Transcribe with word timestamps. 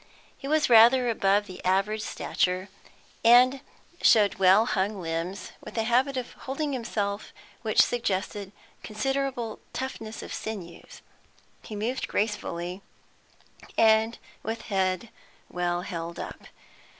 He 0.35 0.47
was 0.47 0.67
rather 0.67 1.07
above 1.11 1.45
the 1.45 1.63
average 1.63 2.01
stature, 2.01 2.69
and 3.23 3.61
showed 4.01 4.39
well 4.39 4.65
hung 4.65 4.99
limbs, 4.99 5.51
with 5.63 5.77
a 5.77 5.83
habit 5.83 6.17
of 6.17 6.31
holding 6.31 6.73
himself 6.73 7.31
which 7.61 7.83
suggested 7.83 8.51
considerable 8.81 9.59
toughness 9.73 10.23
of 10.23 10.33
sinews; 10.33 11.03
he 11.61 11.75
moved 11.75 12.07
gracefully, 12.07 12.81
and 13.77 14.17
with 14.41 14.63
head 14.73 15.09
well 15.51 15.81
held 15.83 16.17
up. 16.19 16.45